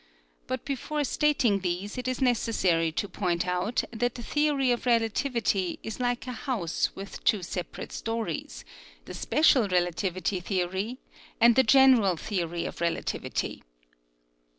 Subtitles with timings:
[0.47, 5.77] But before stating these it is necessary to point out that the theory of relativity
[5.83, 8.65] is like a house with two separate stories,
[9.05, 10.97] the special relativity theory
[11.39, 13.61] and the general theory of relativity.